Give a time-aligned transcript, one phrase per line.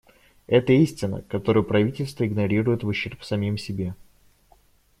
[0.47, 3.93] Это истина, которую правительства игнорируют в ущерб самим себе.